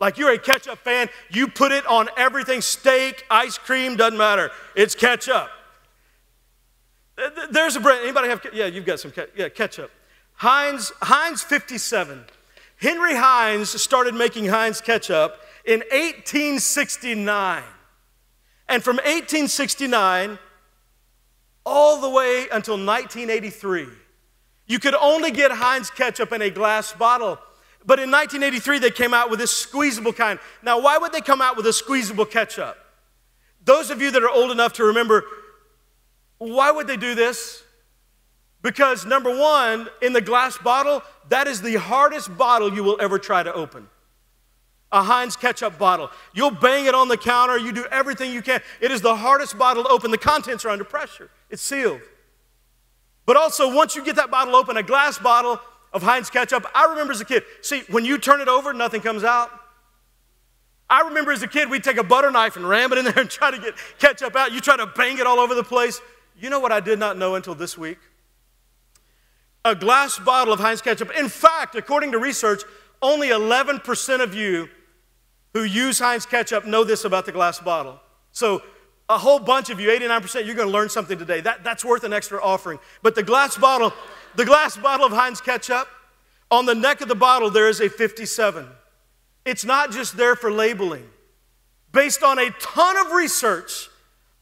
[0.00, 4.50] Like you're a ketchup fan, you put it on everything steak, ice cream, doesn't matter.
[4.74, 5.48] It's ketchup.
[7.50, 8.02] There's a brand.
[8.02, 8.44] Anybody have?
[8.52, 9.12] Yeah, you've got some.
[9.36, 9.90] Yeah, ketchup.
[10.34, 10.92] Heinz.
[11.02, 12.24] Heinz 57.
[12.78, 17.62] Henry Heinz started making Heinz ketchup in 1869.
[18.68, 20.38] And from 1869
[21.64, 23.86] all the way until 1983.
[24.66, 27.38] You could only get Heinz ketchup in a glass bottle.
[27.84, 30.38] But in 1983, they came out with this squeezable kind.
[30.62, 32.78] Now, why would they come out with a squeezable ketchup?
[33.64, 35.24] Those of you that are old enough to remember,
[36.38, 37.62] why would they do this?
[38.62, 43.18] Because number one, in the glass bottle, that is the hardest bottle you will ever
[43.18, 43.88] try to open.
[44.92, 46.10] A Heinz ketchup bottle.
[46.34, 48.60] You'll bang it on the counter, you do everything you can.
[48.80, 50.10] It is the hardest bottle to open.
[50.10, 52.00] The contents are under pressure, it's sealed.
[53.24, 55.60] But also, once you get that bottle open, a glass bottle
[55.92, 59.00] of Heinz ketchup, I remember as a kid, see, when you turn it over, nothing
[59.00, 59.50] comes out.
[60.90, 63.18] I remember as a kid, we'd take a butter knife and ram it in there
[63.18, 64.52] and try to get ketchup out.
[64.52, 66.00] You try to bang it all over the place.
[66.38, 67.98] You know what I did not know until this week?
[69.64, 71.10] A glass bottle of Heinz ketchup.
[71.16, 72.62] In fact, according to research,
[73.00, 74.68] only 11% of you
[75.52, 78.00] who use Heinz ketchup know this about the glass bottle.
[78.32, 78.62] So,
[79.08, 81.40] a whole bunch of you, 89%, you're going to learn something today.
[81.40, 82.78] That, that's worth an extra offering.
[83.02, 83.92] But the glass bottle,
[84.36, 85.86] the glass bottle of Heinz ketchup,
[86.50, 88.66] on the neck of the bottle, there is a 57.
[89.44, 91.08] It's not just there for labeling.
[91.90, 93.90] Based on a ton of research,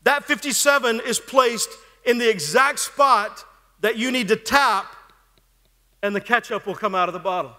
[0.04, 1.70] that 57 is placed
[2.04, 3.44] in the exact spot
[3.80, 4.86] that you need to tap,
[6.02, 7.56] and the ketchup will come out of the bottle.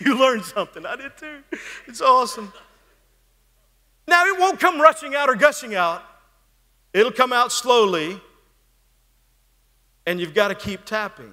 [0.04, 0.86] You learned something.
[0.86, 1.42] I did too.
[1.86, 2.52] It's awesome.
[4.06, 6.02] Now, it won't come rushing out or gushing out,
[6.94, 8.20] it'll come out slowly,
[10.06, 11.32] and you've got to keep tapping.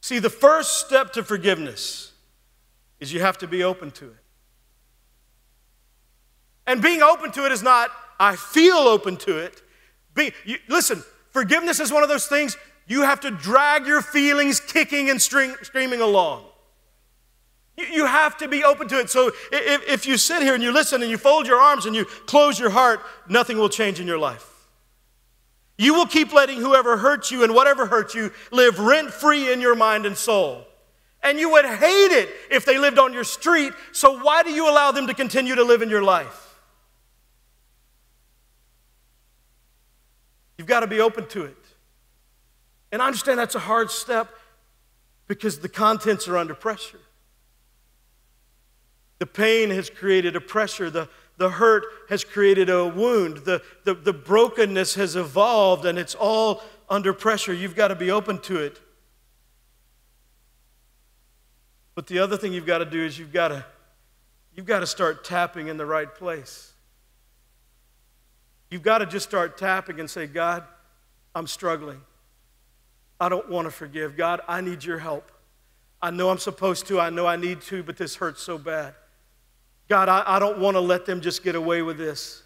[0.00, 2.12] See, the first step to forgiveness
[2.98, 4.24] is you have to be open to it.
[6.66, 9.62] And being open to it is not, I feel open to it.
[10.14, 12.56] Be, you, listen, forgiveness is one of those things
[12.88, 16.44] you have to drag your feelings kicking and string, screaming along.
[17.76, 19.10] You, you have to be open to it.
[19.10, 21.94] So if, if you sit here and you listen and you fold your arms and
[21.94, 24.46] you close your heart, nothing will change in your life.
[25.76, 29.60] You will keep letting whoever hurts you and whatever hurts you live rent free in
[29.60, 30.64] your mind and soul.
[31.22, 34.68] And you would hate it if they lived on your street, so why do you
[34.68, 36.56] allow them to continue to live in your life?
[40.56, 41.56] You've got to be open to it.
[42.90, 44.28] And I understand that's a hard step
[45.26, 47.00] because the contents are under pressure.
[49.18, 53.94] The pain has created a pressure, the, the hurt has created a wound, the, the,
[53.94, 57.52] the brokenness has evolved, and it's all under pressure.
[57.52, 58.80] You've got to be open to it.
[61.94, 63.64] But the other thing you've got to do is you've got to,
[64.54, 66.72] you've got to start tapping in the right place.
[68.70, 70.62] You've got to just start tapping and say, God,
[71.34, 72.00] I'm struggling.
[73.20, 74.16] I don't want to forgive.
[74.16, 75.32] God, I need your help.
[76.00, 77.00] I know I'm supposed to.
[77.00, 78.94] I know I need to, but this hurts so bad.
[79.88, 82.42] God, I, I don't want to let them just get away with this.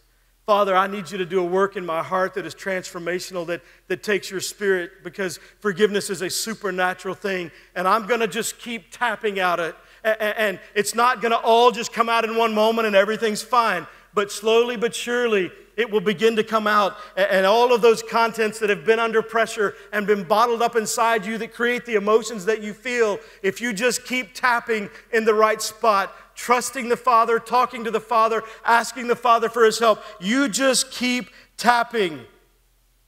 [0.47, 3.63] Father, I need you to do a work in my heart that is transformational, that,
[3.89, 7.51] that takes your spirit, because forgiveness is a supernatural thing.
[7.77, 9.77] And I'm going to just keep tapping at it.
[10.03, 13.43] And, and it's not going to all just come out in one moment and everything's
[13.43, 13.87] fine.
[14.15, 16.97] But slowly but surely, it will begin to come out.
[17.17, 21.25] And all of those contents that have been under pressure and been bottled up inside
[21.25, 25.35] you that create the emotions that you feel, if you just keep tapping in the
[25.35, 30.03] right spot, trusting the Father, talking to the Father, asking the Father for His help.
[30.21, 32.21] You just keep tapping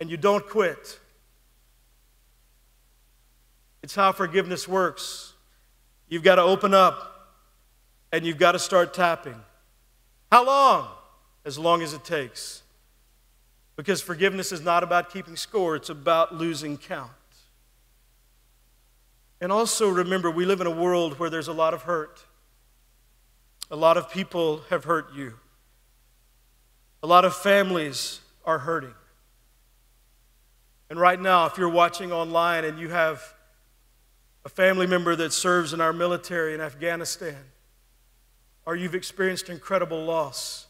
[0.00, 1.00] and you don't quit.
[3.82, 5.34] It's how forgiveness works.
[6.08, 7.36] You've got to open up
[8.12, 9.38] and you've got to start tapping.
[10.30, 10.88] How long?
[11.44, 12.62] As long as it takes.
[13.76, 17.10] Because forgiveness is not about keeping score, it's about losing count.
[19.40, 22.24] And also remember, we live in a world where there's a lot of hurt.
[23.70, 25.34] A lot of people have hurt you.
[27.02, 28.94] A lot of families are hurting.
[30.88, 33.34] And right now, if you're watching online and you have
[34.44, 37.36] a family member that serves in our military in Afghanistan,
[38.64, 40.66] or you've experienced incredible loss,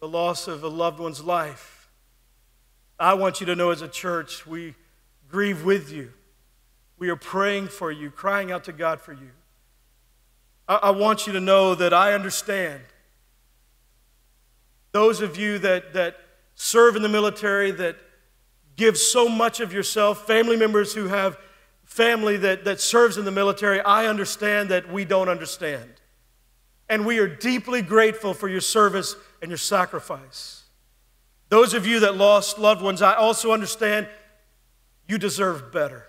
[0.00, 1.88] the loss of a loved one's life,
[2.98, 4.74] I want you to know as a church, we
[5.30, 6.12] grieve with you.
[6.98, 9.30] We are praying for you, crying out to God for you.
[10.68, 12.82] I, I want you to know that I understand.
[14.92, 16.16] Those of you that, that
[16.54, 17.96] serve in the military, that
[18.76, 21.38] give so much of yourself, family members who have
[21.84, 25.99] family that, that serves in the military, I understand that we don't understand.
[26.90, 30.64] And we are deeply grateful for your service and your sacrifice.
[31.48, 34.08] Those of you that lost loved ones, I also understand
[35.08, 36.04] you deserve better.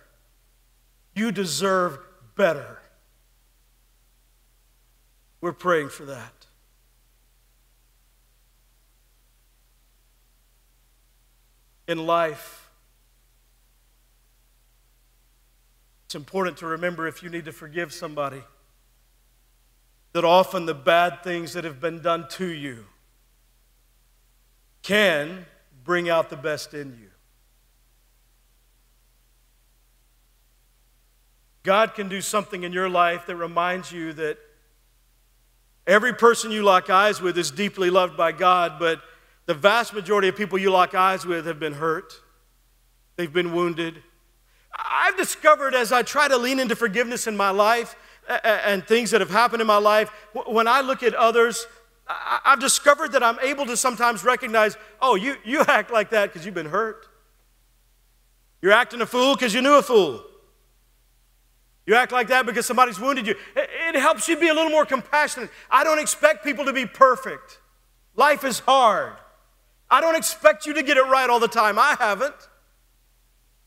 [1.15, 1.99] You deserve
[2.35, 2.79] better.
[5.39, 6.33] We're praying for that.
[11.87, 12.69] in life.
[16.05, 18.41] It's important to remember if you need to forgive somebody
[20.13, 22.85] that often the bad things that have been done to you
[24.81, 25.45] can
[25.83, 27.09] bring out the best in you.
[31.63, 34.37] God can do something in your life that reminds you that
[35.85, 39.01] every person you lock eyes with is deeply loved by God, but
[39.45, 42.13] the vast majority of people you lock eyes with have been hurt,
[43.15, 44.01] they've been wounded.
[44.75, 47.95] I've discovered as I try to lean into forgiveness in my life
[48.43, 50.09] and things that have happened in my life,
[50.47, 51.67] when I look at others,
[52.07, 56.45] I've discovered that I'm able to sometimes recognize, oh, you, you act like that because
[56.45, 57.07] you've been hurt.
[58.61, 60.23] You're acting a fool because you knew a fool.
[61.85, 63.35] You act like that because somebody's wounded you.
[63.55, 65.49] It helps you be a little more compassionate.
[65.69, 67.59] I don't expect people to be perfect.
[68.15, 69.13] Life is hard.
[69.89, 71.79] I don't expect you to get it right all the time.
[71.79, 72.35] I haven't.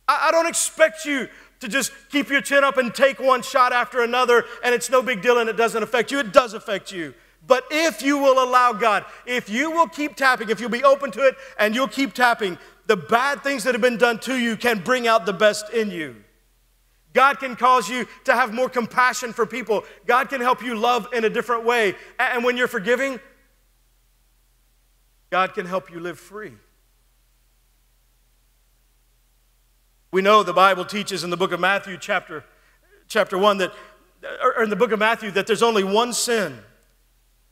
[0.07, 1.29] I don't expect you
[1.65, 5.03] to just keep your chin up and take one shot after another and it's no
[5.03, 6.21] big deal and it doesn't affect you.
[6.21, 7.15] It does affect you.
[7.47, 11.11] But if you will allow God, if you will keep tapping, if you'll be open
[11.13, 14.57] to it and you'll keep tapping, the bad things that have been done to you
[14.57, 16.17] can bring out the best in you.
[17.13, 19.85] God can cause you to have more compassion for people.
[20.07, 21.95] God can help you love in a different way.
[22.19, 23.21] And when you're forgiving,
[25.31, 26.53] God can help you live free.
[30.15, 32.45] We know the Bible teaches in the book of Matthew, chapter,
[33.09, 33.73] chapter 1, that,
[34.41, 36.61] or in the book of Matthew, that there's only one sin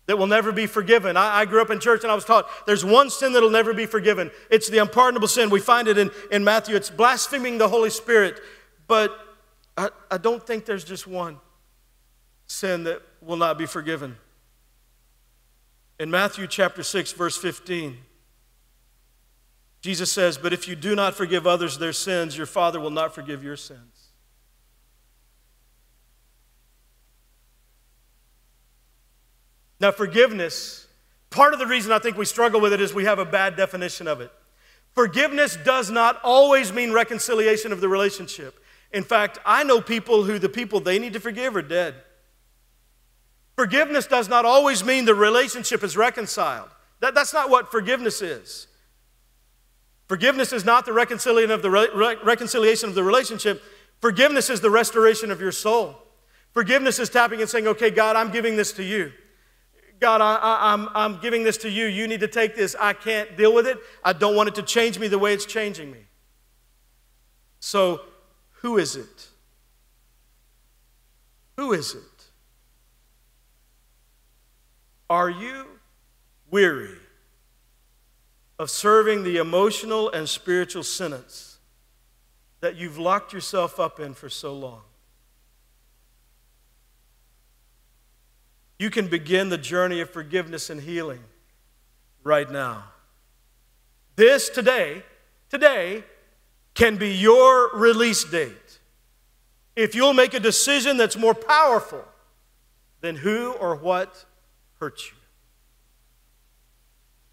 [0.06, 1.16] that will never be forgiven.
[1.16, 3.74] I, I, grew up in church and I was taught there's one sin that'll never
[3.74, 4.30] be forgiven.
[4.48, 5.50] It's the unpardonable sin.
[5.50, 6.76] We find it in, in Matthew.
[6.76, 8.38] It's blaspheming the Holy Spirit.
[8.86, 9.10] But
[9.76, 11.40] I, I don't think there's just one
[12.46, 14.18] sin that will not be forgiven.
[15.98, 17.98] In Matthew chapter 6, verse 15,
[19.82, 23.14] Jesus says, But if you do not forgive others their sins, your Father will not
[23.14, 24.08] forgive your sins.
[29.80, 30.86] Now, forgiveness,
[31.30, 33.56] part of the reason I think we struggle with it is we have a bad
[33.56, 34.30] definition of it.
[34.94, 38.62] Forgiveness does not always mean reconciliation of the relationship.
[38.92, 41.96] In fact, I know people who the people they need to forgive are dead.
[43.56, 46.68] Forgiveness does not always mean the relationship is reconciled.
[47.00, 48.68] That, that's not what forgiveness is.
[50.08, 53.62] Forgiveness is not the reconciliation of the, re- reconciliation of the relationship.
[54.00, 55.96] Forgiveness is the restoration of your soul.
[56.52, 59.12] Forgiveness is tapping and saying, okay, God, I'm giving this to you.
[60.00, 61.86] God, I, I'm, I'm giving this to you.
[61.86, 62.74] You need to take this.
[62.78, 63.78] I can't deal with it.
[64.04, 66.00] I don't want it to change me the way it's changing me.
[67.60, 68.00] So
[68.62, 69.28] who is it?
[71.56, 72.02] Who is it?
[75.08, 75.66] Are you
[76.50, 76.98] weary
[78.62, 81.58] of serving the emotional and spiritual sentence
[82.60, 84.82] that you've locked yourself up in for so long?
[88.78, 91.18] You can begin the journey of forgiveness and healing
[92.22, 92.84] right now.
[94.14, 95.02] This today,
[95.50, 96.04] today
[96.74, 98.78] can be your release date.
[99.74, 102.04] If you'll make a decision that's more powerful
[103.00, 104.24] than who or what
[104.78, 105.16] hurt you.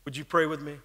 [0.05, 0.77] Would you pray with me?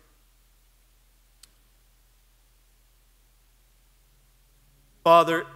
[5.05, 5.47] Father,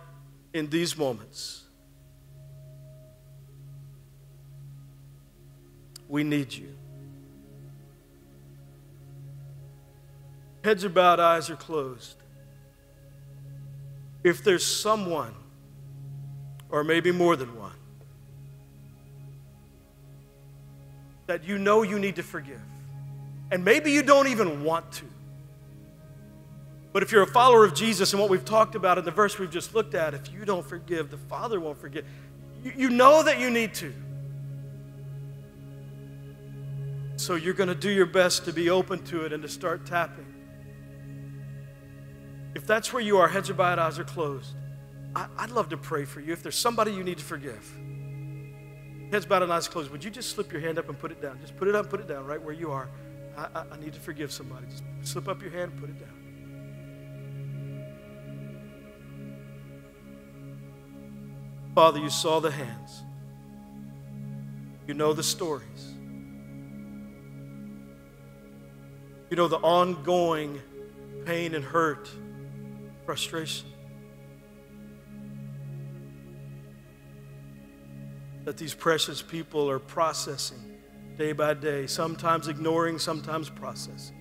[0.53, 1.65] in these moments,
[6.07, 6.75] we need you.
[10.63, 12.17] Heads are bowed, eyes are closed
[14.25, 15.35] if there's someone,
[16.69, 17.73] or maybe more than one,
[21.27, 22.61] that you know you need to forgive,
[23.51, 25.05] and maybe you don't even want to.
[26.93, 29.39] But if you're a follower of Jesus and what we've talked about in the verse
[29.39, 32.07] we've just looked at, if you don't forgive, the Father won't forgive.
[32.63, 33.93] You, you know that you need to.
[37.17, 39.85] So you're going to do your best to be open to it and to start
[39.85, 40.25] tapping.
[42.55, 44.55] If that's where you are, heads are bowed, eyes are closed,
[45.15, 46.33] I, would love to pray for you.
[46.33, 47.77] If there's somebody you need to forgive,
[49.11, 51.21] heads bowed and eyes closed, would you just slip your hand up and put it
[51.21, 51.39] down?
[51.41, 52.89] Just put it up, put it down right where you are.
[53.37, 54.67] I, I, I need to forgive somebody.
[54.67, 56.18] Just slip up your hand and put it down.
[61.79, 63.05] Father, you saw the hands.
[64.89, 65.95] You know the stories.
[69.31, 70.61] You know the ongoing
[71.25, 72.11] pain and hurt
[73.07, 73.69] frustration.
[78.45, 80.81] That these precious people are processing
[81.17, 84.17] day by day, sometimes ignoring, sometimes processing.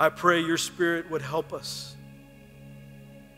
[0.00, 1.96] I pray your spirit would help us.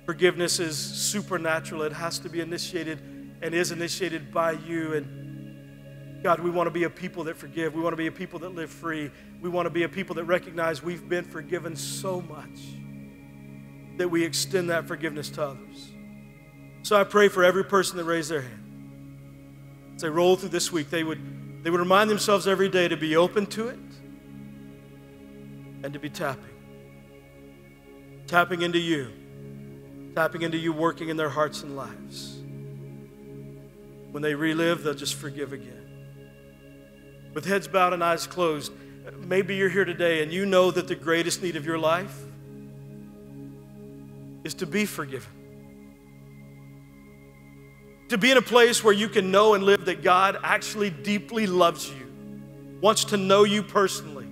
[0.05, 3.01] Forgiveness is supernatural, it has to be initiated
[3.41, 4.95] and is initiated by you.
[4.95, 7.75] And God, we want to be a people that forgive.
[7.75, 9.11] We want to be a people that live free.
[9.41, 12.61] We want to be a people that recognize we've been forgiven so much
[13.99, 15.91] that we extend that forgiveness to others.
[16.83, 19.93] So I pray for every person that raised their hand.
[19.97, 22.97] As they roll through this week, they would, they would remind themselves every day to
[22.97, 23.79] be open to it
[25.83, 26.45] and to be tapping.
[28.27, 29.13] Tapping into you,
[30.15, 32.39] tapping into you working in their hearts and lives.
[34.11, 35.79] When they relive, they'll just forgive again.
[37.35, 38.73] With heads bowed and eyes closed,
[39.19, 42.15] maybe you're here today and you know that the greatest need of your life
[44.45, 45.31] is to be forgiven.
[48.11, 51.47] To be in a place where you can know and live that God actually deeply
[51.47, 54.29] loves you, wants to know you personally,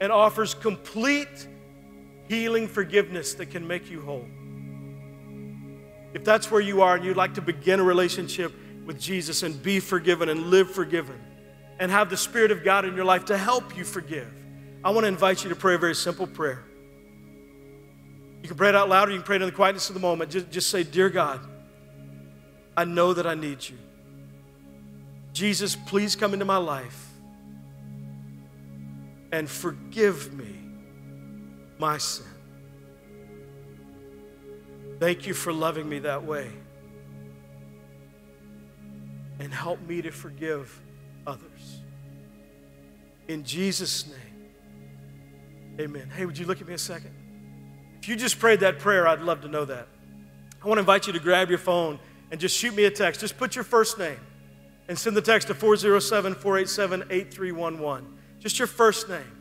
[0.00, 1.46] and offers complete
[2.28, 4.24] healing forgiveness that can make you whole.
[6.12, 8.52] If that's where you are and you'd like to begin a relationship
[8.84, 11.20] with Jesus and be forgiven and live forgiven
[11.78, 14.32] and have the Spirit of God in your life to help you forgive,
[14.82, 16.64] I want to invite you to pray a very simple prayer.
[18.42, 19.94] You can pray it out loud or you can pray it in the quietness of
[19.94, 20.30] the moment.
[20.30, 21.40] Just, just say, Dear God,
[22.76, 23.76] I know that I need you.
[25.32, 27.08] Jesus, please come into my life
[29.32, 30.58] and forgive me
[31.78, 32.26] my sin.
[35.00, 36.46] Thank you for loving me that way.
[39.38, 40.78] And help me to forgive
[41.26, 41.80] others.
[43.26, 44.50] In Jesus' name,
[45.80, 46.10] amen.
[46.14, 47.14] Hey, would you look at me a second?
[48.02, 49.88] If you just prayed that prayer, I'd love to know that.
[50.62, 51.98] I want to invite you to grab your phone
[52.30, 53.22] and just shoot me a text.
[53.22, 54.20] Just put your first name
[54.88, 58.18] and send the text to 407 487 8311.
[58.38, 59.39] Just your first name.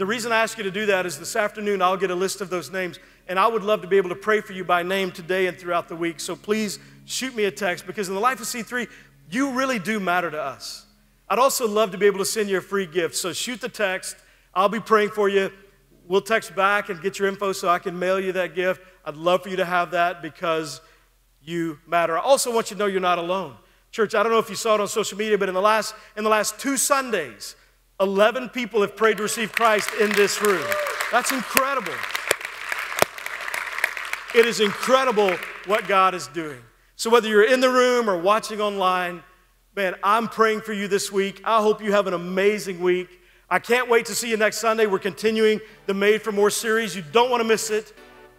[0.00, 2.40] The reason I ask you to do that is this afternoon I'll get a list
[2.40, 2.98] of those names,
[3.28, 5.58] and I would love to be able to pray for you by name today and
[5.58, 6.20] throughout the week.
[6.20, 8.88] So please shoot me a text because in the life of C3,
[9.30, 10.86] you really do matter to us.
[11.28, 13.14] I'd also love to be able to send you a free gift.
[13.14, 14.16] So shoot the text.
[14.54, 15.52] I'll be praying for you.
[16.08, 18.80] We'll text back and get your info so I can mail you that gift.
[19.04, 20.80] I'd love for you to have that because
[21.42, 22.16] you matter.
[22.16, 23.54] I also want you to know you're not alone.
[23.90, 25.94] Church, I don't know if you saw it on social media, but in the last,
[26.16, 27.54] in the last two Sundays,
[28.00, 30.64] 11 people have prayed to receive Christ in this room.
[31.12, 31.92] That's incredible.
[34.34, 35.32] It is incredible
[35.66, 36.60] what God is doing.
[36.96, 39.22] So, whether you're in the room or watching online,
[39.74, 41.42] man, I'm praying for you this week.
[41.44, 43.08] I hope you have an amazing week.
[43.50, 44.86] I can't wait to see you next Sunday.
[44.86, 46.94] We're continuing the Made for More series.
[46.94, 47.92] You don't want to miss it.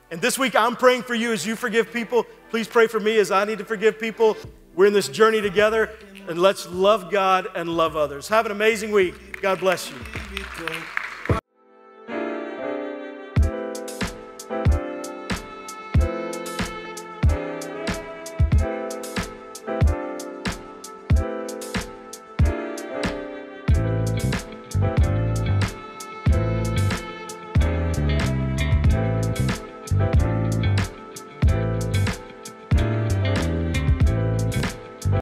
[0.09, 2.25] And this week, I'm praying for you as you forgive people.
[2.49, 4.37] Please pray for me as I need to forgive people.
[4.75, 5.89] We're in this journey together,
[6.27, 8.27] and let's love God and love others.
[8.27, 9.41] Have an amazing week.
[9.41, 9.95] God bless you.